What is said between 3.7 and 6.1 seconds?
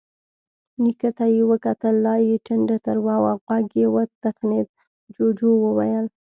يې وتخڼېد، جُوجُو وويل: